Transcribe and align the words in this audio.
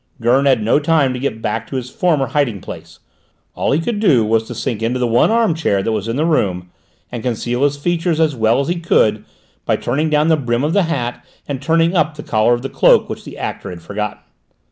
Gurn 0.19 0.47
had 0.47 0.63
no 0.63 0.79
time 0.79 1.13
to 1.13 1.19
get 1.19 1.43
back 1.43 1.67
to 1.67 1.75
his 1.75 1.91
former 1.91 2.25
hiding 2.25 2.59
place; 2.59 2.97
all 3.53 3.71
he 3.71 3.79
could 3.79 3.99
do 3.99 4.25
was 4.25 4.45
to 4.45 4.55
sink 4.55 4.81
into 4.81 4.97
the 4.97 5.05
one 5.05 5.29
arm 5.29 5.53
chair 5.53 5.83
that 5.83 5.91
was 5.91 6.07
in 6.07 6.15
the 6.15 6.25
room, 6.25 6.71
and 7.11 7.21
conceal 7.21 7.61
his 7.63 7.77
features 7.77 8.19
as 8.19 8.35
well 8.35 8.59
as 8.59 8.67
he 8.67 8.79
could 8.79 9.23
by 9.63 9.75
turning 9.75 10.09
down 10.09 10.27
the 10.27 10.35
brim 10.37 10.63
of 10.63 10.73
the 10.73 10.83
hat 10.89 11.23
and 11.47 11.61
turning 11.61 11.95
up 11.95 12.15
the 12.15 12.23
collar 12.23 12.55
of 12.55 12.63
the 12.63 12.67
cloak 12.69 13.09
which 13.09 13.23
the 13.25 13.37
actor 13.37 13.69
had 13.69 13.83
forgotten. 13.83 14.21